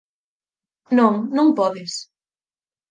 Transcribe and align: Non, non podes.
Non, 0.97 1.13
non 1.35 1.47
podes. 1.59 1.91